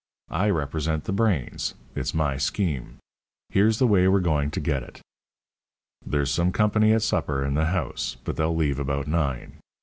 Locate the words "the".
1.03-1.11, 3.77-3.85, 7.53-7.65